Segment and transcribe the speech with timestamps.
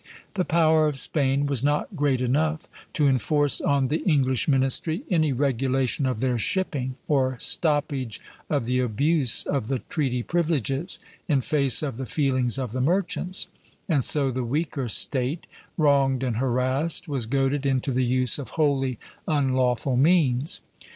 [0.33, 5.31] The power of Spain was not great enough to enforce on the English ministry any
[5.31, 8.19] regulation of their shipping, or stoppage
[8.49, 13.47] of the abuse of the treaty privileges, in face of the feelings of the merchants;
[13.87, 15.45] and so the weaker State,
[15.77, 18.97] wronged and harassed, was goaded into the use of wholly
[19.27, 20.61] unlawful means.